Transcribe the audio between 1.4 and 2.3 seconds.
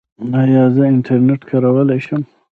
کارولی شم؟